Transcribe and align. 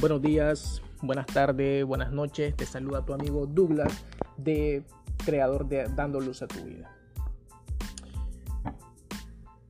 Buenos 0.00 0.22
días, 0.22 0.82
buenas 1.02 1.26
tardes, 1.26 1.84
buenas 1.84 2.10
noches. 2.10 2.56
Te 2.56 2.64
saluda 2.64 3.04
tu 3.04 3.12
amigo 3.12 3.46
Douglas, 3.46 4.02
de 4.38 4.82
creador 5.26 5.68
de 5.68 5.88
Dando 5.94 6.20
Luz 6.20 6.40
a 6.40 6.48
tu 6.48 6.64
vida. 6.64 6.90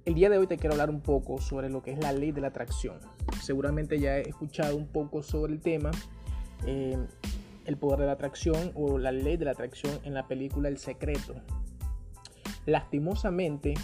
El 0.05 0.15
día 0.15 0.31
de 0.31 0.39
hoy 0.39 0.47
te 0.47 0.57
quiero 0.57 0.75
hablar 0.75 0.89
un 0.89 1.01
poco 1.01 1.41
sobre 1.41 1.69
lo 1.69 1.83
que 1.83 1.91
es 1.91 1.99
la 1.99 2.13
ley 2.13 2.31
de 2.31 2.43
la 2.43 2.47
atracción. 2.47 3.01
Seguramente 3.43 3.99
ya 3.99 4.19
he 4.19 4.29
escuchado 4.29 4.77
un 4.77 4.87
poco 4.87 5.25
sobre 5.25 5.53
el 5.53 5.61
tema, 5.61 5.91
eh, 6.65 6.97
el 7.65 7.77
poder 7.77 7.99
de 7.99 8.07
la 8.07 8.13
atracción 8.13 8.71
o 8.77 8.99
la 8.99 9.11
ley 9.11 9.37
de 9.37 9.47
la 9.47 9.51
atracción 9.51 9.99
en 10.05 10.15
la 10.15 10.29
película 10.29 10.69
El 10.69 10.79
Secreto. 10.79 11.35
Lastimosamente, 12.67 13.75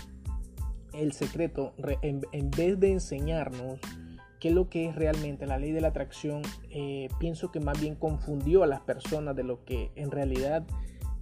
El 0.92 1.10
Secreto, 1.10 1.74
en, 2.02 2.22
en 2.30 2.50
vez 2.52 2.78
de 2.78 2.92
enseñarnos 2.92 3.80
lo 4.50 4.68
que 4.68 4.88
es 4.88 4.94
realmente 4.94 5.46
la 5.46 5.58
ley 5.58 5.72
de 5.72 5.80
la 5.80 5.88
atracción, 5.88 6.42
eh, 6.70 7.08
pienso 7.18 7.50
que 7.50 7.60
más 7.60 7.80
bien 7.80 7.94
confundió 7.94 8.62
a 8.62 8.66
las 8.66 8.80
personas 8.80 9.36
de 9.36 9.44
lo 9.44 9.64
que 9.64 9.90
en 9.96 10.10
realidad 10.10 10.64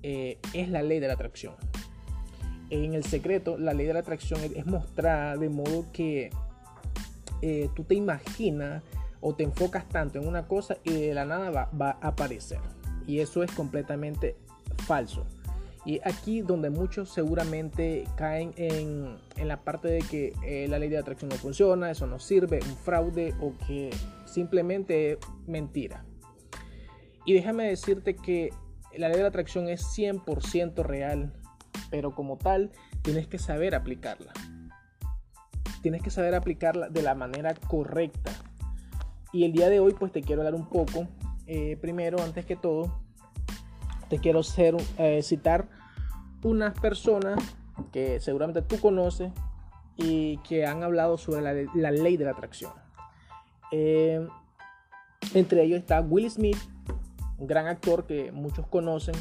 eh, 0.02 0.38
es 0.52 0.68
la 0.68 0.82
ley 0.82 1.00
de 1.00 1.08
la 1.08 1.14
atracción. 1.14 1.54
En 2.70 2.94
el 2.94 3.04
secreto, 3.04 3.58
la 3.58 3.74
ley 3.74 3.86
de 3.86 3.92
la 3.92 4.00
atracción 4.00 4.40
es 4.42 4.66
mostrada 4.66 5.36
de 5.36 5.48
modo 5.48 5.86
que 5.92 6.30
eh, 7.42 7.68
tú 7.74 7.84
te 7.84 7.94
imaginas 7.94 8.82
o 9.20 9.34
te 9.34 9.44
enfocas 9.44 9.88
tanto 9.88 10.18
en 10.18 10.26
una 10.26 10.46
cosa 10.46 10.76
y 10.82 10.92
de 10.92 11.14
la 11.14 11.24
nada 11.24 11.50
va, 11.50 11.70
va 11.78 11.98
a 12.00 12.08
aparecer. 12.08 12.58
Y 13.06 13.20
eso 13.20 13.42
es 13.42 13.52
completamente 13.52 14.36
falso. 14.86 15.26
Y 15.84 16.00
aquí 16.02 16.40
donde 16.40 16.70
muchos 16.70 17.10
seguramente 17.10 18.06
caen 18.16 18.52
en, 18.56 19.18
la 19.46 19.62
parte 19.62 19.88
de 19.88 19.98
que 20.00 20.32
eh, 20.42 20.66
la 20.68 20.78
ley 20.78 20.88
de 20.88 20.96
atracción 20.96 21.28
no 21.28 21.36
funciona, 21.36 21.90
eso 21.90 22.06
no 22.06 22.18
sirve, 22.18 22.60
un 22.64 22.76
fraude 22.76 23.34
o 23.40 23.52
que 23.66 23.90
simplemente 24.24 25.12
es 25.12 25.18
mentira. 25.46 26.04
Y 27.26 27.34
déjame 27.34 27.64
decirte 27.68 28.16
que 28.16 28.50
la 28.96 29.08
ley 29.08 29.18
de 29.18 29.26
atracción 29.26 29.68
es 29.68 29.82
100% 29.82 30.82
real, 30.84 31.32
pero 31.90 32.14
como 32.14 32.38
tal 32.38 32.70
tienes 33.02 33.26
que 33.26 33.38
saber 33.38 33.74
aplicarla. 33.74 34.32
Tienes 35.82 36.02
que 36.02 36.10
saber 36.10 36.34
aplicarla 36.34 36.88
de 36.88 37.02
la 37.02 37.14
manera 37.14 37.54
correcta. 37.54 38.32
Y 39.32 39.44
el 39.44 39.52
día 39.52 39.68
de 39.68 39.80
hoy 39.80 39.92
pues 39.92 40.12
te 40.12 40.22
quiero 40.22 40.42
dar 40.42 40.54
un 40.54 40.66
poco, 40.66 41.08
eh, 41.46 41.76
primero, 41.78 42.22
antes 42.22 42.46
que 42.46 42.56
todo, 42.56 43.02
te 44.08 44.18
quiero 44.18 44.40
eh, 44.98 45.22
citar 45.22 45.68
unas 46.44 46.78
personas 46.78 47.38
que 47.90 48.20
seguramente 48.20 48.62
tú 48.62 48.78
conoces 48.78 49.32
y 49.96 50.36
que 50.38 50.66
han 50.66 50.82
hablado 50.82 51.18
sobre 51.18 51.68
la, 51.74 51.90
ley 51.90 52.16
de 52.16 52.24
la 52.24 52.30
atracción. 52.32 52.72
Eh, 53.72 54.26
entre 55.32 55.64
ellos 55.64 55.78
está 55.80 56.00
Will 56.00 56.30
Smith, 56.30 56.58
un 57.38 57.46
gran 57.46 57.66
actor 57.66 58.06
que 58.06 58.30
muchos 58.30 58.66
conocen. 58.68 59.14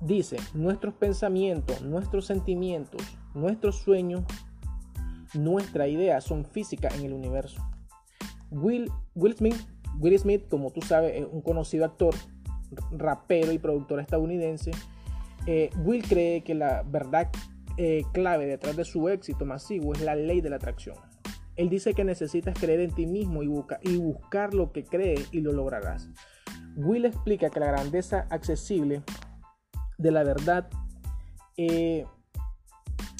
Dice, 0.00 0.36
nuestros 0.54 0.94
pensamientos, 0.94 1.82
nuestros 1.82 2.24
sentimientos, 2.26 3.02
nuestros 3.34 3.76
sueños, 3.76 4.22
nuestra 5.34 5.88
idea 5.88 6.20
son 6.20 6.44
físicas 6.44 6.96
en 6.98 7.04
el 7.04 7.12
universo. 7.12 7.60
Will, 8.50 8.90
Will, 9.14 9.34
Smith, 9.34 9.56
Will 9.98 10.18
Smith, 10.18 10.48
como 10.48 10.70
tú 10.70 10.80
sabes, 10.82 11.20
es 11.20 11.26
un 11.30 11.42
conocido 11.42 11.84
actor 11.84 12.14
rapero 12.92 13.52
y 13.52 13.58
productor 13.58 14.00
estadounidense, 14.00 14.70
eh, 15.50 15.70
Will 15.78 16.02
cree 16.02 16.42
que 16.42 16.54
la 16.54 16.82
verdad 16.82 17.30
eh, 17.78 18.02
clave 18.12 18.44
detrás 18.44 18.76
de 18.76 18.84
su 18.84 19.08
éxito 19.08 19.46
masivo 19.46 19.94
es 19.94 20.02
la 20.02 20.14
ley 20.14 20.42
de 20.42 20.50
la 20.50 20.56
atracción. 20.56 20.96
Él 21.56 21.70
dice 21.70 21.94
que 21.94 22.04
necesitas 22.04 22.58
creer 22.58 22.80
en 22.80 22.94
ti 22.94 23.06
mismo 23.06 23.42
y, 23.42 23.48
buscar 23.96 24.52
lo 24.52 24.72
que 24.72 24.84
crees 24.84 25.26
y 25.32 25.40
lo 25.40 25.52
lograrás. 25.52 26.10
Will 26.76 27.06
explica 27.06 27.48
que 27.48 27.60
la 27.60 27.68
grandeza 27.68 28.26
accesible 28.28 29.02
de 29.96 30.10
la 30.10 30.22
verdad 30.22 30.68
eh, 31.56 32.04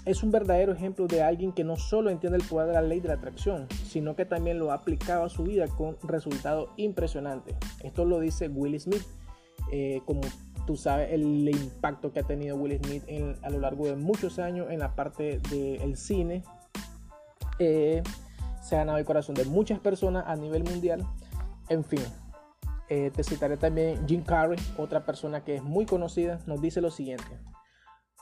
es 0.04 0.22
un 0.22 0.30
verdadero 0.30 0.74
ejemplo 0.74 1.06
de 1.06 1.22
alguien 1.22 1.52
que 1.52 1.64
no 1.64 1.76
solo 1.76 2.10
entiende 2.10 2.36
el 2.36 2.44
poder 2.44 2.66
de 2.66 2.74
la 2.74 2.82
ley 2.82 3.00
de 3.00 3.08
la 3.08 3.14
atracción, 3.14 3.68
sino 3.86 4.16
que 4.16 4.26
también 4.26 4.58
lo 4.58 4.70
ha 4.70 4.74
aplicado 4.74 5.24
a 5.24 5.30
su 5.30 5.44
vida 5.44 5.66
con 5.66 5.96
resultados 6.02 6.68
impresionantes. 6.76 7.56
Esto 7.82 8.04
lo 8.04 8.20
dice 8.20 8.48
Will 8.48 8.78
Smith. 8.78 9.06
Como 10.06 10.22
tú 10.68 10.76
sabes 10.76 11.14
el 11.14 11.48
impacto 11.48 12.12
que 12.12 12.20
ha 12.20 12.24
tenido 12.24 12.54
Will 12.54 12.78
Smith 12.84 13.02
a 13.40 13.48
lo 13.48 13.58
largo 13.58 13.86
de 13.86 13.96
muchos 13.96 14.38
años 14.38 14.66
en 14.68 14.80
la 14.80 14.94
parte 14.94 15.40
del 15.48 15.96
cine. 15.96 16.44
Eh, 17.58 18.02
se 18.60 18.74
ha 18.74 18.80
ganado 18.80 18.98
el 18.98 19.06
corazón 19.06 19.34
de 19.34 19.46
muchas 19.46 19.78
personas 19.78 20.24
a 20.26 20.36
nivel 20.36 20.64
mundial. 20.64 21.06
En 21.70 21.84
fin, 21.84 22.02
eh, 22.90 23.10
te 23.16 23.24
citaré 23.24 23.56
también 23.56 24.06
Jim 24.06 24.22
Carrey, 24.22 24.58
otra 24.76 25.06
persona 25.06 25.42
que 25.42 25.56
es 25.56 25.62
muy 25.62 25.86
conocida, 25.86 26.40
nos 26.46 26.60
dice 26.60 26.82
lo 26.82 26.90
siguiente. 26.90 27.40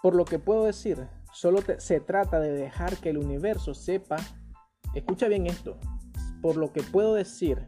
Por 0.01 0.15
lo 0.15 0.25
que 0.25 0.39
puedo 0.39 0.67
decir, 0.67 1.09
solo 1.33 1.59
se 1.79 1.99
trata 1.99 2.39
de 2.39 2.53
dejar 2.53 2.97
que 2.99 3.11
el 3.11 3.19
universo 3.19 3.75
sepa, 3.75 4.19
escucha 4.95 5.27
bien 5.27 5.49
esto, 5.49 5.79
por 6.41 6.57
lo 6.57 6.73
que 6.73 6.85
puedo 6.85 7.15
decir, 7.15 7.67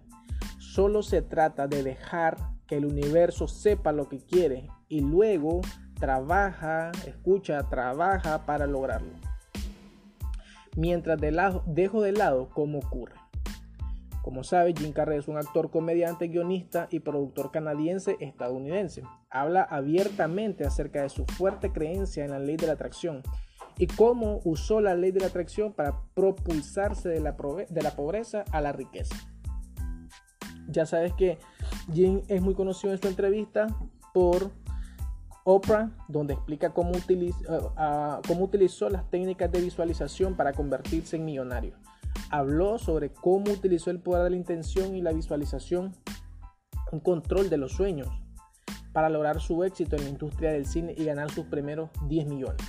solo 0.60 1.02
se 1.02 1.20
trata 1.20 1.66
de 1.66 1.82
dejar 1.82 2.57
que 2.68 2.76
el 2.76 2.84
universo 2.84 3.48
sepa 3.48 3.90
lo 3.92 4.08
que 4.08 4.18
quiere 4.18 4.68
y 4.88 5.00
luego 5.00 5.62
trabaja, 5.98 6.92
escucha, 7.06 7.68
trabaja 7.68 8.46
para 8.46 8.66
lograrlo. 8.66 9.14
Mientras 10.76 11.20
de 11.20 11.32
lado, 11.32 11.64
dejo 11.66 12.02
de 12.02 12.12
lado 12.12 12.50
cómo 12.50 12.78
ocurre. 12.78 13.16
Como 14.22 14.44
sabe, 14.44 14.74
Jim 14.76 14.92
Carrey 14.92 15.18
es 15.18 15.26
un 15.26 15.38
actor, 15.38 15.70
comediante, 15.70 16.28
guionista 16.28 16.86
y 16.90 17.00
productor 17.00 17.50
canadiense 17.50 18.16
estadounidense. 18.20 19.02
Habla 19.30 19.62
abiertamente 19.62 20.66
acerca 20.66 21.02
de 21.02 21.08
su 21.08 21.24
fuerte 21.24 21.72
creencia 21.72 22.24
en 22.24 22.32
la 22.32 22.38
ley 22.38 22.56
de 22.56 22.66
la 22.66 22.74
atracción 22.74 23.22
y 23.78 23.86
cómo 23.86 24.40
usó 24.44 24.80
la 24.80 24.94
ley 24.94 25.12
de 25.12 25.20
la 25.20 25.28
atracción 25.28 25.72
para 25.72 26.02
propulsarse 26.14 27.08
de 27.08 27.20
la, 27.20 27.36
de 27.70 27.82
la 27.82 27.92
pobreza 27.92 28.44
a 28.52 28.60
la 28.60 28.72
riqueza. 28.72 29.16
Ya 30.68 30.84
sabes 30.84 31.14
que 31.14 31.38
Jim 31.92 32.22
es 32.28 32.42
muy 32.42 32.54
conocido 32.54 32.90
en 32.90 32.94
esta 32.96 33.08
entrevista 33.08 33.66
por 34.12 34.50
Oprah, 35.44 35.90
donde 36.08 36.34
explica 36.34 36.74
cómo, 36.74 36.92
eh, 36.92 37.32
cómo 38.26 38.44
utilizó 38.44 38.90
las 38.90 39.08
técnicas 39.10 39.50
de 39.50 39.62
visualización 39.62 40.34
para 40.36 40.52
convertirse 40.52 41.16
en 41.16 41.24
millonario. 41.24 41.74
Habló 42.30 42.78
sobre 42.78 43.12
cómo 43.12 43.52
utilizó 43.52 43.90
el 43.90 44.00
poder 44.00 44.24
de 44.24 44.30
la 44.30 44.36
intención 44.36 44.94
y 44.94 45.00
la 45.00 45.12
visualización, 45.12 45.94
un 46.92 47.00
control 47.00 47.48
de 47.48 47.56
los 47.56 47.72
sueños, 47.72 48.08
para 48.92 49.08
lograr 49.08 49.40
su 49.40 49.64
éxito 49.64 49.96
en 49.96 50.04
la 50.04 50.10
industria 50.10 50.52
del 50.52 50.66
cine 50.66 50.94
y 50.96 51.04
ganar 51.04 51.30
sus 51.30 51.46
primeros 51.46 51.88
10 52.08 52.26
millones. 52.26 52.60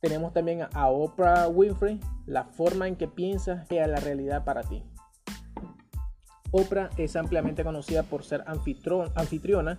Tenemos 0.00 0.34
también 0.34 0.66
a 0.70 0.88
Oprah 0.88 1.48
Winfrey, 1.48 1.98
la 2.26 2.44
forma 2.44 2.88
en 2.88 2.96
que 2.96 3.08
piensas 3.08 3.66
crea 3.68 3.86
la 3.86 4.00
realidad 4.00 4.44
para 4.44 4.62
ti. 4.62 4.82
Oprah 6.56 6.88
es 6.98 7.16
ampliamente 7.16 7.64
conocida 7.64 8.04
por 8.04 8.22
ser 8.22 8.44
anfitriona 8.46 9.76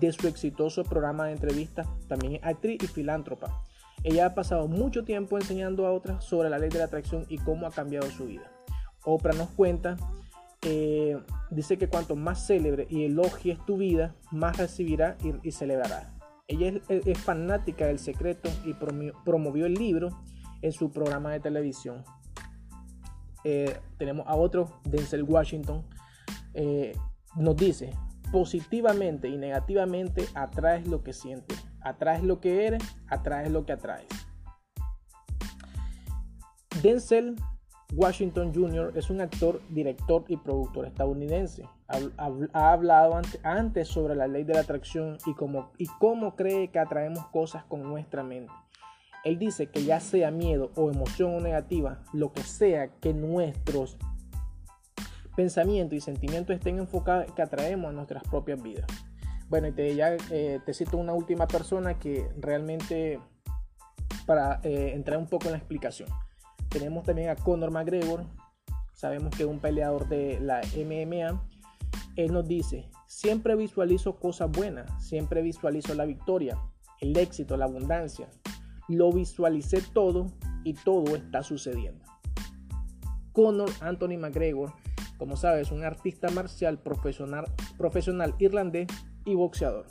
de 0.00 0.10
su 0.10 0.26
exitoso 0.26 0.82
programa 0.82 1.26
de 1.26 1.32
entrevistas, 1.32 1.86
también 2.08 2.36
es 2.36 2.44
actriz 2.44 2.82
y 2.82 2.86
filántropa. 2.86 3.62
Ella 4.02 4.24
ha 4.24 4.34
pasado 4.34 4.66
mucho 4.66 5.04
tiempo 5.04 5.36
enseñando 5.36 5.86
a 5.86 5.92
otras 5.92 6.24
sobre 6.24 6.48
la 6.48 6.58
ley 6.58 6.70
de 6.70 6.78
la 6.78 6.86
atracción 6.86 7.26
y 7.28 7.36
cómo 7.36 7.66
ha 7.66 7.70
cambiado 7.70 8.10
su 8.10 8.24
vida. 8.24 8.50
Oprah 9.04 9.34
nos 9.34 9.50
cuenta, 9.50 9.98
eh, 10.62 11.20
dice 11.50 11.76
que 11.76 11.88
cuanto 11.88 12.16
más 12.16 12.46
célebre 12.46 12.86
y 12.88 13.04
elogies 13.04 13.58
tu 13.66 13.76
vida, 13.76 14.14
más 14.32 14.56
recibirá 14.56 15.18
y, 15.42 15.52
celebrará. 15.52 16.14
Ella 16.48 16.80
es, 16.88 17.18
fanática 17.18 17.84
del 17.84 17.98
secreto 17.98 18.48
y 18.64 18.72
promovió 18.72 19.66
el 19.66 19.74
libro 19.74 20.08
en 20.62 20.72
su 20.72 20.90
programa 20.90 21.32
de 21.32 21.40
televisión. 21.40 22.02
Eh, 23.44 23.78
tenemos 23.98 24.26
a 24.26 24.36
otro, 24.36 24.80
Denzel 24.84 25.24
Washington, 25.24 25.84
eh, 26.54 26.96
nos 27.36 27.56
dice, 27.56 27.90
positivamente 28.32 29.28
y 29.28 29.36
negativamente 29.36 30.24
atraes 30.34 30.86
lo 30.86 31.02
que 31.02 31.12
sientes, 31.12 31.64
atraes 31.80 32.22
lo 32.22 32.40
que 32.40 32.66
eres, 32.66 32.82
atraes 33.08 33.50
lo 33.50 33.64
que 33.64 33.72
atraes. 33.72 34.08
Denzel 36.82 37.36
Washington 37.94 38.52
Jr. 38.52 38.92
es 38.96 39.10
un 39.10 39.20
actor, 39.20 39.60
director 39.68 40.24
y 40.28 40.36
productor 40.36 40.86
estadounidense. 40.86 41.64
Ha, 41.86 42.72
hablado 42.72 43.20
antes, 43.42 43.88
sobre 43.88 44.16
la 44.16 44.26
ley 44.26 44.42
de 44.42 44.54
la 44.54 44.60
atracción 44.60 45.18
y 45.26 45.34
cómo, 45.34 45.70
y 45.78 45.86
cómo 46.00 46.34
cree 46.34 46.68
que 46.68 46.78
atraemos 46.78 47.26
cosas 47.28 47.64
con 47.64 47.82
nuestra 47.82 48.24
mente. 48.24 48.52
Él 49.22 49.38
dice 49.38 49.68
que 49.68 49.84
ya 49.84 50.00
sea 50.00 50.30
miedo 50.30 50.70
o 50.74 50.90
emoción 50.90 51.34
o 51.34 51.40
negativa, 51.40 52.02
lo 52.12 52.32
que 52.32 52.42
sea 52.42 52.88
que 52.88 53.14
nuestros 53.14 53.96
pensamiento 55.36 55.94
y 55.94 56.00
sentimiento 56.00 56.52
estén 56.52 56.78
enfocados 56.78 57.30
que 57.32 57.42
atraemos 57.42 57.90
a 57.90 57.92
nuestras 57.92 58.22
propias 58.24 58.62
vidas. 58.62 58.86
Bueno, 59.48 59.68
y 59.68 59.72
te, 59.72 59.94
ya 59.94 60.16
eh, 60.30 60.60
te 60.64 60.74
cito 60.74 60.96
una 60.96 61.12
última 61.12 61.46
persona 61.46 61.98
que 61.98 62.28
realmente, 62.38 63.20
para 64.26 64.60
eh, 64.62 64.92
entrar 64.94 65.18
un 65.18 65.26
poco 65.26 65.46
en 65.46 65.52
la 65.52 65.58
explicación, 65.58 66.08
tenemos 66.68 67.04
también 67.04 67.28
a 67.28 67.36
Conor 67.36 67.70
McGregor, 67.70 68.24
sabemos 68.94 69.34
que 69.36 69.42
es 69.42 69.48
un 69.48 69.60
peleador 69.60 70.08
de 70.08 70.40
la 70.40 70.60
MMA, 70.76 71.40
él 72.16 72.32
nos 72.32 72.46
dice, 72.46 72.88
siempre 73.06 73.54
visualizo 73.56 74.16
cosas 74.16 74.50
buenas, 74.50 74.90
siempre 75.04 75.42
visualizo 75.42 75.94
la 75.94 76.04
victoria, 76.04 76.58
el 77.00 77.16
éxito, 77.16 77.56
la 77.56 77.66
abundancia. 77.66 78.28
Lo 78.88 79.12
visualicé 79.12 79.82
todo 79.92 80.26
y 80.62 80.74
todo 80.74 81.16
está 81.16 81.42
sucediendo. 81.42 82.04
Conor 83.32 83.70
Anthony 83.80 84.16
McGregor, 84.18 84.72
como 85.18 85.36
sabes, 85.36 85.70
un 85.70 85.84
artista 85.84 86.28
marcial 86.30 86.78
profesional, 86.78 87.46
irlandés 88.38 88.88
y 89.24 89.34
boxeador. 89.34 89.86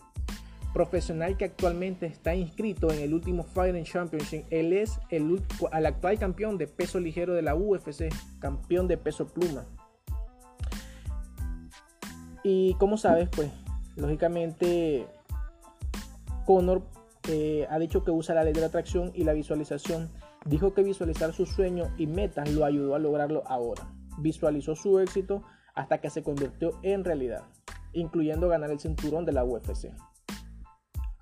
Profesional 0.73 1.37
que 1.37 1.45
actualmente 1.45 2.07
está 2.07 2.35
inscrito 2.35 2.91
en 2.91 2.99
el 2.99 3.13
último 3.13 3.43
Fighting 3.43 3.83
Championship. 3.83 4.45
Él 4.49 4.73
es 4.73 4.99
el, 5.09 5.41
actual 5.71 6.17
campeón 6.17 6.57
de 6.57 6.67
peso 6.67 6.99
ligero 6.99 7.33
de 7.33 7.43
la 7.43 7.55
UFC, 7.55 8.09
campeón 8.39 8.87
de 8.87 8.97
peso 8.97 9.27
pluma. 9.27 9.65
Y 12.43 12.73
como 12.75 12.97
sabes, 12.97 13.29
pues 13.29 13.51
lógicamente 13.95 15.07
Conor 16.45 16.81
eh, 17.29 17.67
ha 17.69 17.79
dicho 17.79 18.03
que 18.03 18.11
usa 18.11 18.35
la 18.35 18.43
ley 18.43 18.53
de 18.53 18.65
atracción 18.65 19.11
y 19.13 19.23
la 19.23 19.33
visualización. 19.33 20.09
Dijo 20.45 20.73
que 20.73 20.83
visualizar 20.83 21.33
sus 21.33 21.49
sueños 21.49 21.89
y 21.97 22.07
metas 22.07 22.51
lo 22.51 22.65
ayudó 22.65 22.95
a 22.95 22.99
lograrlo 22.99 23.43
ahora. 23.45 23.87
Visualizó 24.19 24.75
su 24.75 24.99
éxito 24.99 25.43
hasta 25.75 25.99
que 25.99 26.09
se 26.09 26.23
convirtió 26.23 26.79
en 26.83 27.03
realidad, 27.03 27.43
incluyendo 27.93 28.47
ganar 28.47 28.71
el 28.71 28.79
cinturón 28.79 29.25
de 29.25 29.33
la 29.33 29.43
UFC. 29.43 29.91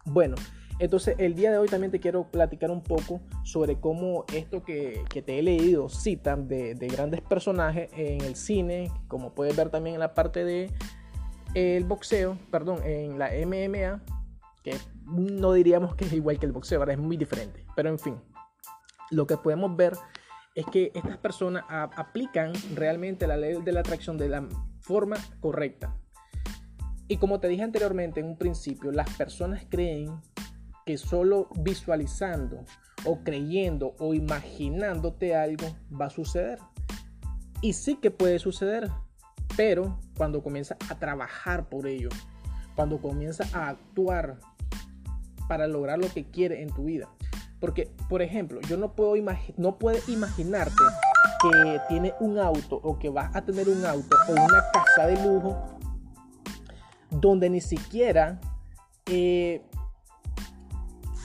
Bueno, 0.05 0.35
entonces 0.79 1.15
el 1.19 1.35
día 1.35 1.51
de 1.51 1.59
hoy 1.59 1.67
también 1.67 1.91
te 1.91 1.99
quiero 1.99 2.23
platicar 2.31 2.71
un 2.71 2.81
poco 2.81 3.21
sobre 3.43 3.79
cómo 3.79 4.25
esto 4.33 4.63
que, 4.63 5.03
te 5.09 5.39
he 5.39 5.43
leído 5.43 5.89
citan 5.89 6.47
de, 6.47 6.73
de, 6.73 6.87
grandes 6.87 7.21
personajes 7.21 7.89
en 7.93 8.21
el 8.21 8.35
cine, 8.35 8.91
como 9.07 9.33
puedes 9.33 9.55
ver 9.55 9.69
también 9.69 9.93
en 9.95 9.99
la 9.99 10.15
parte 10.15 10.43
de 10.43 10.71
el 11.53 11.83
boxeo, 11.83 12.37
perdón, 12.49 12.79
en 12.83 13.19
la 13.19 13.29
MMA, 13.45 14.01
que 14.63 14.75
no 15.05 15.53
diríamos 15.53 15.95
que 15.95 16.05
es 16.05 16.13
igual 16.13 16.39
que 16.39 16.45
el 16.45 16.51
boxeo, 16.51 16.83
es 16.83 16.97
muy 16.97 17.17
diferente. 17.17 17.65
Pero 17.75 17.89
en 17.89 17.99
fin, 17.99 18.15
lo 19.09 19.27
que 19.27 19.37
podemos 19.37 19.75
ver 19.75 19.93
es 20.55 20.65
que 20.65 20.91
estas 20.93 21.17
personas 21.17 21.63
aplican 21.69 22.53
realmente 22.75 23.27
la 23.27 23.37
ley 23.37 23.61
de 23.61 23.71
la 23.71 23.79
atracción 23.81 24.17
de 24.17 24.29
la 24.29 24.47
forma 24.79 25.17
correcta. 25.39 25.95
Y 27.07 27.17
como 27.17 27.39
te 27.39 27.47
dije 27.47 27.63
anteriormente 27.63 28.19
en 28.19 28.27
un 28.27 28.37
principio, 28.37 28.91
las 28.91 29.09
personas 29.17 29.65
creen 29.69 30.21
que 30.85 30.97
solo 30.97 31.49
visualizando 31.59 32.63
o 33.05 33.23
creyendo 33.23 33.95
o 33.99 34.13
imaginándote 34.13 35.35
algo 35.35 35.67
va 35.99 36.05
a 36.05 36.09
suceder. 36.09 36.59
Y 37.61 37.73
sí 37.73 37.97
que 37.97 38.11
puede 38.11 38.39
suceder, 38.39 38.89
pero 39.55 39.99
cuando 40.17 40.41
comienza 40.41 40.77
a 40.89 40.97
trabajar 40.99 41.69
por 41.69 41.87
ello, 41.87 42.09
cuando 42.75 42.99
comienza 42.99 43.45
a 43.53 43.69
actuar 43.69 44.39
para 45.47 45.67
lograr 45.67 45.99
lo 45.99 46.07
que 46.07 46.25
quiere 46.25 46.61
en 46.61 46.69
tu 46.69 46.85
vida. 46.85 47.09
Porque, 47.61 47.91
por 48.09 48.23
ejemplo, 48.23 48.59
yo 48.61 48.75
no 48.75 48.93
puedo 48.93 49.13
no 49.55 49.77
puedes 49.77 50.09
imaginarte 50.09 50.83
que 51.41 51.79
tiene 51.87 52.13
un 52.19 52.39
auto 52.39 52.81
o 52.83 52.97
que 52.99 53.09
vas 53.09 53.33
a 53.35 53.43
tener 53.43 53.69
un 53.69 53.85
auto 53.85 54.17
o 54.27 54.31
una 54.31 54.63
casa 54.73 55.07
de 55.07 55.23
lujo 55.23 55.55
donde 57.11 57.49
ni 57.49 57.61
siquiera 57.61 58.41
eh, 59.05 59.61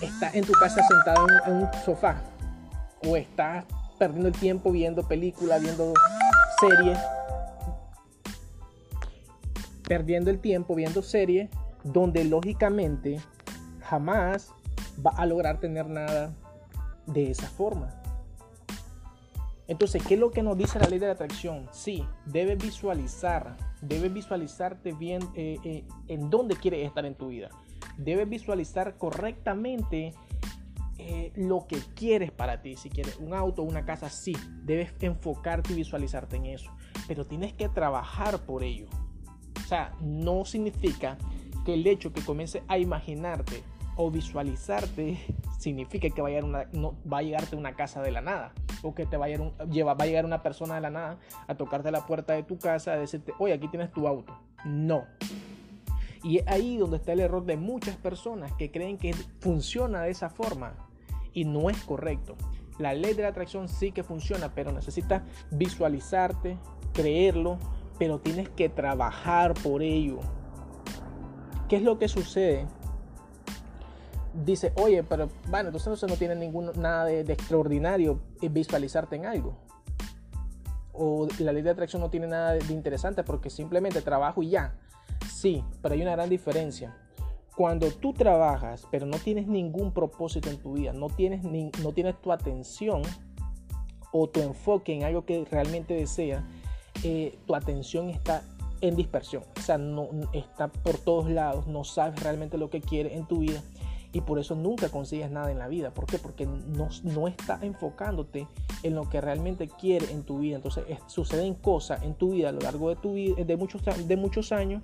estás 0.03 0.35
en 0.35 0.45
tu 0.45 0.53
casa 0.53 0.83
sentado 0.87 1.27
en, 1.29 1.53
en, 1.53 1.63
un 1.63 1.69
sofá 1.85 2.23
o 3.07 3.17
estás 3.17 3.65
perdiendo 3.99 4.29
el 4.29 4.35
tiempo 4.35 4.71
viendo 4.71 5.09
películas, 5.09 5.63
viendo 5.63 5.95
series 6.61 6.99
perdiendo 9.89 10.31
el 10.31 10.39
tiempo 10.41 10.75
viendo 10.75 11.03
series 11.03 11.49
donde 11.83 12.25
lógicamente 12.25 13.21
jamás 13.81 14.53
va 15.05 15.11
a 15.11 15.27
lograr 15.27 15.61
tener 15.61 15.89
nada 15.89 16.35
de 17.07 17.31
esa 17.31 17.49
forma. 17.49 18.03
Entonces, 19.69 20.03
¿qué 20.07 20.15
es 20.15 20.21
lo 20.21 20.31
que 20.31 20.43
nos 20.43 20.57
dice 20.57 20.79
la 20.79 20.87
ley 20.87 20.99
de 20.99 21.07
la 21.07 21.13
atracción? 21.13 21.69
Sí, 21.73 22.05
debes 22.25 22.59
visualizar, 22.59 23.57
debes 23.81 24.13
visualizarte 24.13 24.93
bien 24.93 25.23
eh, 25.35 25.59
eh, 25.65 25.85
en 26.07 26.31
dónde 26.31 26.55
quieres 26.55 26.87
estar 26.87 27.05
en 27.05 27.17
tu 27.17 27.29
vida. 27.29 27.51
Debes 27.99 28.29
visualizar 28.29 28.97
correctamente 28.97 30.15
eh, 30.99 31.33
lo 31.35 31.67
que 31.67 31.79
quieres 31.95 32.31
para 32.31 32.63
ti. 32.63 32.77
Si 32.77 32.91
quieres 32.91 33.17
un 33.17 33.35
auto, 33.35 33.63
una 33.63 33.85
casa, 33.85 34.09
sí, 34.09 34.37
debes 34.63 34.93
enfocarte 35.01 35.73
y 35.73 35.77
visualizarte 35.77 36.37
en 36.37 36.47
eso. 36.47 36.71
Pero 37.09 37.27
tienes 37.27 37.53
que 37.53 37.69
trabajar 37.69 38.39
por 38.41 38.63
ello. 38.63 38.87
O 39.57 39.69
sea, 39.69 39.93
no 40.01 40.45
significa 40.45 41.19
que 41.65 41.75
el 41.75 41.87
hecho 41.87 42.13
que 42.13 42.23
comiences 42.23 42.63
a 42.69 42.79
imaginarte 42.79 43.65
o 43.97 44.11
visualizarte 44.11 45.19
significa 45.59 46.09
que 46.11 46.23
va 46.23 46.29
a, 46.29 46.31
llegar 46.31 46.45
una, 46.45 47.19
a 47.19 47.23
llegarte 47.23 47.57
una 47.57 47.75
casa 47.75 48.03
de 48.03 48.13
la 48.13 48.21
nada 48.21 48.53
o 48.83 48.95
que 48.95 49.07
te 49.07 49.17
va 49.17 49.27
a, 49.27 49.29
llegar 49.29 49.99
va 49.99 50.05
a 50.05 50.07
llegar 50.07 50.25
una 50.25 50.43
persona 50.43 50.77
de 50.77 50.83
la 50.83 50.91
nada 50.91 51.19
a 51.49 51.55
tocarte 51.55 51.91
la 51.91 52.07
puerta 52.07 52.35
de 52.35 52.43
tu 52.43 52.59
casa 52.59 52.93
a 52.93 52.97
decirte, 52.97 53.33
oye, 53.39 53.55
aquí 53.55 53.69
tienes 53.69 53.91
tu 53.91 54.07
auto. 54.07 54.39
No. 54.65 55.05
Y 56.23 56.39
es 56.39 56.49
ahí 56.49 56.77
donde 56.77 56.99
está 56.99 57.13
el 57.13 57.21
error 57.21 57.45
de 57.45 57.57
muchas 57.57 57.97
personas 57.97 58.53
que 58.53 58.71
creen 58.71 58.99
que 58.99 59.15
funciona 59.41 60.03
de 60.03 60.11
esa 60.11 60.29
forma 60.29 60.75
y 61.33 61.45
no 61.45 61.71
es 61.71 61.79
correcto. 61.83 62.37
La 62.79 62.93
ley 62.93 63.15
de 63.15 63.23
la 63.23 63.29
atracción 63.29 63.69
sí 63.69 63.93
que 63.93 64.03
funciona, 64.03 64.53
pero 64.55 64.73
necesitas 64.73 65.23
visualizarte, 65.51 66.59
creerlo, 66.93 67.59
pero 67.99 68.19
tienes 68.19 68.49
que 68.51 68.69
trabajar 68.69 69.55
por 69.55 69.83
ello. 69.83 70.19
¿Qué 71.69 71.77
es 71.77 71.83
lo 71.83 71.99
que 71.99 72.09
sucede? 72.09 72.67
Dice, 74.45 74.73
oye, 74.77 75.03
pero 75.03 75.29
bueno, 75.49 75.69
entonces 75.69 76.09
no 76.09 76.17
tiene 76.17 76.35
ningún, 76.35 76.71
nada 76.77 77.07
de, 77.07 77.21
extraordinario 77.21 78.21
visualizarte 78.41 79.17
en 79.17 79.27
algo. 79.27 79.57
O 80.93 81.27
la 81.39 81.53
ley 81.53 81.63
de 81.63 81.71
atracción 81.71 82.03
no 82.03 82.11
tiene 82.11 82.27
nada 82.27 82.53
de, 82.53 82.73
interesante 82.73 83.23
porque 83.23 83.51
simplemente 83.51 84.03
trabajo 84.03 84.43
y 84.43 84.51
ya. 84.51 84.75
Sí, 85.31 85.65
pero 85.81 85.95
hay 85.95 86.03
una 86.03 86.13
gran 86.13 86.29
diferencia. 86.29 86.97
Cuando 87.57 87.91
tú 87.91 88.13
trabajas, 88.13 88.87
pero 88.91 89.07
no 89.07 89.19
tienes 89.19 89.47
ningún 89.47 89.93
propósito 89.93 90.51
en 90.51 90.59
tu 90.59 90.75
vida, 90.75 90.93
no 90.93 91.09
tienes, 91.09 91.43
ni, 91.43 91.71
no 91.83 91.93
tienes 91.93 92.21
tu 92.21 92.31
atención 92.31 93.03
o 94.13 94.29
tu 94.29 94.41
enfoque 94.41 94.95
en 94.95 95.05
algo 95.05 95.25
que 95.25 95.47
realmente 95.51 95.95
deseas, 95.95 96.45
eh, 97.03 97.39
tu 97.47 97.55
atención 97.55 98.11
está 98.11 98.43
en 98.83 98.97
dispersión, 98.97 99.43
o 99.57 99.61
sea, 99.61 99.79
no 99.79 100.09
está 100.35 100.69
por 100.69 100.99
todos 100.99 101.31
lados, 101.31 101.67
no 101.67 101.85
sabes 101.85 102.23
realmente 102.23 102.59
lo 102.59 102.69
que 102.69 102.81
quieres 102.83 103.15
en 103.15 103.27
tu 103.27 103.39
vida 103.39 103.63
y 104.13 104.21
por 104.23 104.39
eso 104.39 104.55
nunca 104.55 104.89
consigues 104.89 105.31
nada 105.31 105.51
en 105.51 105.59
la 105.59 105.69
vida. 105.69 105.93
¿Por 105.93 106.07
qué? 106.07 106.19
Porque 106.19 106.47
no, 106.47 106.89
no 107.03 107.29
está 107.29 107.59
enfocándote 107.63 108.47
en 108.83 108.95
lo 108.95 109.09
que 109.09 109.21
realmente 109.21 109.69
quieres 109.69 110.11
en 110.11 110.23
tu 110.23 110.39
vida. 110.39 110.57
Entonces 110.57 110.85
suceden 111.07 111.55
cosas 111.55 112.03
en 112.03 112.15
tu 112.15 112.33
vida 112.33 112.49
a 112.49 112.53
lo 112.53 112.61
largo 112.61 112.89
de 112.89 112.97
tu 112.97 113.15
vida, 113.15 113.45
de 113.45 113.57
muchos, 113.57 113.83
de 113.85 114.17
muchos 114.17 114.53
años 114.53 114.83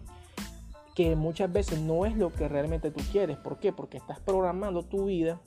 que 0.94 1.16
muchas 1.16 1.50
veces 1.50 1.80
no 1.80 2.04
es 2.04 2.16
lo 2.16 2.32
que 2.32 2.48
realmente 2.48 2.90
tú 2.90 3.00
quieres. 3.10 3.38
¿Por 3.38 3.58
qué? 3.58 3.72
Porque 3.72 3.96
estás 3.96 4.20
programando 4.20 4.82
tu 4.82 5.06
vida 5.06 5.40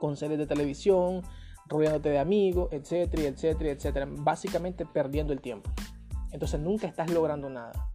con 0.00 0.16
series 0.16 0.38
de 0.38 0.46
televisión, 0.46 1.22
rodeándote 1.66 2.10
de 2.10 2.18
amigos, 2.18 2.68
etcétera, 2.72 3.24
etcétera, 3.24 3.70
etcétera. 3.70 4.08
Básicamente 4.10 4.84
perdiendo 4.86 5.32
el 5.32 5.40
tiempo. 5.40 5.70
Entonces 6.32 6.60
nunca 6.60 6.86
estás 6.86 7.10
logrando 7.10 7.48
nada. 7.48 7.90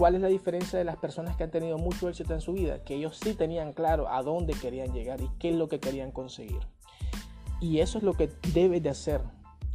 ¿Cuál 0.00 0.14
es 0.14 0.22
la 0.22 0.28
diferencia 0.28 0.78
de 0.78 0.86
las 0.86 0.96
personas 0.96 1.36
que 1.36 1.44
han 1.44 1.50
tenido 1.50 1.76
mucho 1.76 2.08
éxito 2.08 2.32
en 2.32 2.40
su 2.40 2.54
vida? 2.54 2.82
Que 2.84 2.94
ellos 2.94 3.18
sí 3.22 3.34
tenían 3.34 3.74
claro 3.74 4.08
a 4.08 4.22
dónde 4.22 4.54
querían 4.54 4.94
llegar 4.94 5.20
y 5.20 5.28
qué 5.38 5.50
es 5.50 5.56
lo 5.56 5.68
que 5.68 5.78
querían 5.78 6.10
conseguir. 6.10 6.66
Y 7.60 7.80
eso 7.80 7.98
es 7.98 8.04
lo 8.04 8.14
que 8.14 8.30
debes 8.54 8.82
de 8.82 8.88
hacer. 8.88 9.20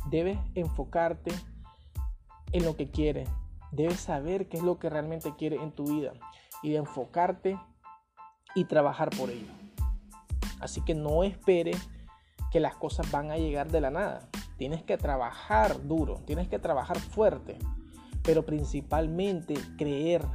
Debes 0.10 0.40
enfocarte 0.56 1.32
en 2.54 2.66
lo 2.66 2.76
que 2.76 2.90
quieres. 2.90 3.30
Debes 3.72 4.00
saber 4.00 4.50
qué 4.50 4.58
es 4.58 4.64
lo 4.64 4.80
que 4.80 4.90
realmente 4.90 5.36
quieres 5.38 5.62
en 5.62 5.72
tu 5.72 5.84
vida 5.84 6.14
y 6.64 6.72
de 6.72 6.78
enfocarte 6.78 7.60
y 8.56 8.66
trabajar 8.66 9.12
por 9.12 9.30
ello. 9.30 9.52
Así 10.60 10.82
que 10.82 10.96
no 10.96 11.24
esperes 11.24 11.78
que 12.52 12.60
las 12.60 12.76
cosas 12.76 13.12
van 13.12 13.30
a 13.30 13.38
llegar 13.38 13.70
de 13.70 13.80
la 13.80 13.92
nada. 13.92 14.28
Tienes 14.58 14.82
que 14.82 14.98
trabajar 14.98 15.86
duro, 15.86 16.16
tienes 16.26 16.48
que 16.48 16.58
trabajar 16.58 16.98
fuerte, 16.98 17.60
pero 18.26 18.46
principalmente 18.46 19.56
creer, 19.78 20.26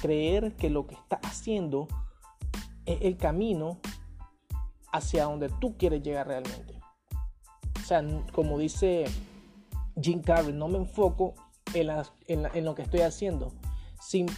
creer 0.00 0.54
que 0.56 0.70
lo 0.70 0.86
que 0.86 0.94
estás 0.94 1.20
haciendo 1.22 1.88
es 2.84 2.98
el 3.02 3.16
camino 3.16 3.78
hacia 4.92 5.24
donde 5.24 5.48
tú 5.48 5.76
quieres 5.76 6.02
llegar 6.02 6.28
realmente. 6.28 6.78
O 7.80 7.84
sea, 7.84 8.04
como 8.32 8.58
dice 8.58 9.04
Jim 10.00 10.20
Carrey, 10.20 10.52
no 10.52 10.68
me 10.68 10.78
enfoco 10.78 11.34
en, 11.74 11.90
en 12.28 12.64
lo 12.64 12.74
que 12.74 12.82
estoy 12.82 13.00
haciendo, 13.00 13.52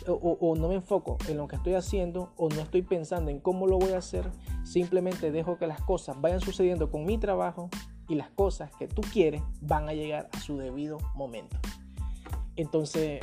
o, 0.07 0.55
no 0.57 0.69
me 0.69 0.75
enfoco 0.75 1.17
en 1.29 1.39
lo 1.39 1.49
que 1.49 1.57
estoy 1.57 1.75
haciendo 1.75 2.33
o 2.37 2.49
no 2.49 2.61
estoy 2.61 2.83
pensando 2.83 3.31
en 3.31 3.41
cómo 3.41 3.67
lo 3.67 3.79
voy 3.79 3.93
a 3.93 3.99
hacer, 3.99 4.31
simplemente 4.63 5.33
dejo 5.33 5.59
que 5.59 5.67
las 5.67 5.81
cosas 5.81 6.21
vayan 6.21 6.41
sucediendo 6.41 6.91
con 6.91 7.05
mi 7.05 7.19
trabajo 7.19 7.71
y 8.09 8.15
las 8.15 8.29
cosas 8.31 8.71
que 8.79 8.87
tú 8.87 9.01
quieres 9.13 9.43
van 9.63 9.89
a 9.89 9.95
llegar 9.95 10.29
a 10.33 10.41
su 10.41 10.59
debido 10.59 10.99
momento. 11.15 11.57
Entonces, 12.57 13.21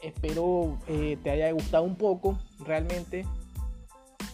Espero 0.00 0.78
eh, 0.86 1.18
te 1.24 1.30
haya 1.30 1.50
gustado 1.50 1.82
un 1.82 1.96
poco 1.96 2.38
realmente 2.60 3.26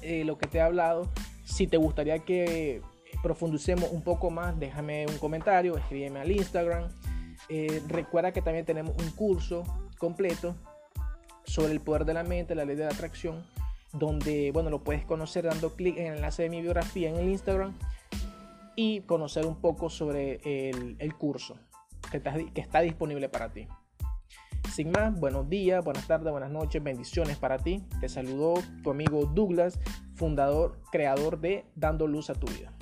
eh, 0.03 0.25
lo 0.25 0.37
que 0.37 0.47
te 0.47 0.59
he 0.59 0.61
hablado. 0.61 1.09
Si 1.45 1.67
te 1.67 1.79
gustaría 1.79 2.19
que 2.19 2.83
profundicemos 3.23 3.91
un 3.91 4.03
poco 4.03 4.31
más, 4.31 4.59
déjame 4.59 5.07
un 5.07 5.17
comentario, 5.17 5.79
escríbeme 5.79 6.21
al 6.21 6.31
Instagram. 6.31 6.91
Eh, 7.49 7.83
recuerda 7.89 8.33
que 8.33 8.43
también 8.43 8.67
tenemos 8.67 8.95
un 9.03 9.11
curso 9.13 9.65
completo 9.99 10.55
sobre 11.45 11.73
el 11.73 11.81
poder 11.81 12.05
de 12.05 12.13
la 12.13 12.25
mente, 12.25 12.55
la 12.55 12.67
ley 12.67 12.77
de 12.77 12.85
la 12.85 12.91
atracción, 12.91 13.47
donde 13.93 14.51
bueno, 14.53 14.69
lo 14.69 14.85
puedes 14.85 15.07
conocer 15.07 15.45
dando 15.45 15.75
clic 15.75 15.97
en 15.97 16.09
el 16.09 16.15
enlace 16.17 16.43
de 16.43 16.51
mi 16.51 16.61
biografía 16.61 17.09
en 17.09 17.17
el 17.17 17.31
Instagram 17.31 17.73
y 18.77 19.01
conocer 19.03 19.47
un 19.47 19.57
poco 19.57 19.89
sobre 19.89 20.41
el, 20.99 21.15
curso 21.15 21.57
que 22.11 22.61
está 22.61 22.81
disponible 22.81 23.31
para 23.31 23.51
ti. 23.51 23.67
Sin 24.75 24.91
más, 24.91 25.15
buenos 25.21 25.49
días, 25.49 25.85
buenas 25.85 26.05
tardes, 26.09 26.33
buenas 26.33 26.51
noches, 26.51 26.83
bendiciones 26.83 27.37
para 27.37 27.59
ti. 27.59 27.87
Te 28.01 28.09
saludó 28.09 28.55
tu 28.83 28.91
amigo 28.91 29.25
Douglas, 29.25 29.79
fundador, 30.17 30.81
creador 30.91 31.41
de 31.41 31.65
Dando 31.77 32.09
Luz 32.09 32.29
a 32.29 32.35
tu 32.35 32.49
vida. 32.49 32.73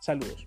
Saludos. 0.00 0.46